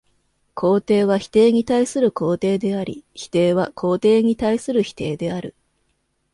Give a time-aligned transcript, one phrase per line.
[0.55, 5.53] 肯定は否定に対する肯定であり、否定は肯定に対する否定である。